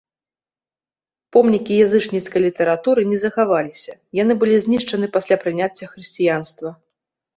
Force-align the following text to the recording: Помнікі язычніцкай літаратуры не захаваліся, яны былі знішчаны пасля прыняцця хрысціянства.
Помнікі 1.37 1.73
язычніцкай 1.87 2.41
літаратуры 2.47 3.01
не 3.11 3.19
захаваліся, 3.25 3.93
яны 4.21 4.33
былі 4.45 4.55
знішчаны 4.65 5.05
пасля 5.19 5.35
прыняцця 5.45 5.85
хрысціянства. 5.95 6.69